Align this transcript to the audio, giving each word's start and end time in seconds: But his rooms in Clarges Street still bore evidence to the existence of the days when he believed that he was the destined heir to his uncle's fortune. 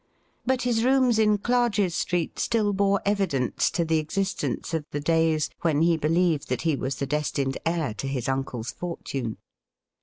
But 0.47 0.63
his 0.63 0.83
rooms 0.83 1.19
in 1.19 1.37
Clarges 1.37 1.93
Street 1.93 2.39
still 2.39 2.73
bore 2.73 3.01
evidence 3.05 3.69
to 3.69 3.85
the 3.85 3.99
existence 3.99 4.73
of 4.73 4.83
the 4.89 4.99
days 4.99 5.51
when 5.61 5.83
he 5.83 5.95
believed 5.95 6.49
that 6.49 6.63
he 6.63 6.75
was 6.75 6.95
the 6.95 7.05
destined 7.05 7.59
heir 7.67 7.93
to 7.93 8.07
his 8.07 8.27
uncle's 8.27 8.71
fortune. 8.71 9.37